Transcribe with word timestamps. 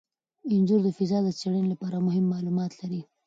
انځور 0.53 0.79
د 0.85 0.87
فضا 0.97 1.17
د 1.23 1.29
څیړنې 1.39 1.67
لپاره 1.73 2.03
مهم 2.07 2.25
معلومات 2.33 2.71
لري. 2.81 3.01